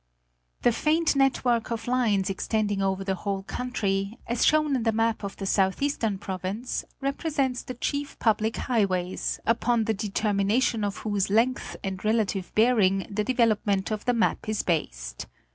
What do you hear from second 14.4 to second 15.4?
is based.